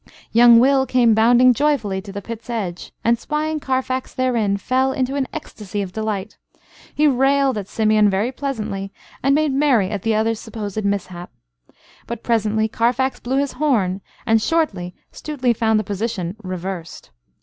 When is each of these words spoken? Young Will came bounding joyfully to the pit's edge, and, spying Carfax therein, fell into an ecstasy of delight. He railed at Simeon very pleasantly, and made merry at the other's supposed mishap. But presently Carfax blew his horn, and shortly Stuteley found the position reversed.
Young 0.31 0.57
Will 0.57 0.87
came 0.87 1.13
bounding 1.13 1.53
joyfully 1.53 2.01
to 2.01 2.11
the 2.11 2.23
pit's 2.23 2.49
edge, 2.49 2.91
and, 3.03 3.19
spying 3.19 3.59
Carfax 3.59 4.15
therein, 4.15 4.57
fell 4.57 4.91
into 4.91 5.13
an 5.13 5.27
ecstasy 5.31 5.83
of 5.83 5.93
delight. 5.93 6.39
He 6.95 7.05
railed 7.05 7.55
at 7.55 7.67
Simeon 7.67 8.09
very 8.09 8.31
pleasantly, 8.31 8.91
and 9.21 9.35
made 9.35 9.53
merry 9.53 9.91
at 9.91 10.01
the 10.01 10.15
other's 10.15 10.39
supposed 10.39 10.83
mishap. 10.83 11.29
But 12.07 12.23
presently 12.23 12.67
Carfax 12.67 13.19
blew 13.19 13.37
his 13.37 13.51
horn, 13.51 14.01
and 14.25 14.41
shortly 14.41 14.95
Stuteley 15.11 15.53
found 15.55 15.79
the 15.79 15.83
position 15.83 16.35
reversed. 16.41 17.11